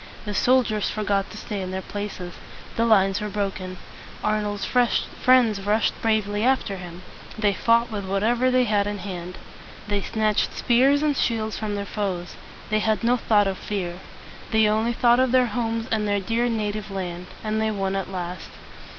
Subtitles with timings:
[0.25, 2.33] The soldiers forgot to stay in their places.
[2.75, 3.77] The lines were broken.
[4.23, 7.03] Arnold's friends rushed bravely after him.
[7.37, 9.37] They fought with whatever they had in hand.
[9.87, 12.35] They snatched spears and shields from their foes.
[12.71, 13.99] They had no thought of fear.
[14.49, 17.27] They only thought of their homes and their dear native land.
[17.43, 18.49] And they won at last.